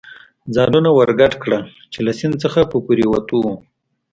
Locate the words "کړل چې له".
1.43-2.11